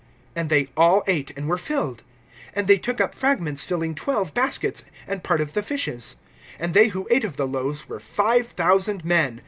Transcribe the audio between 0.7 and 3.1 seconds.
all ate, and were filled. (43)And they took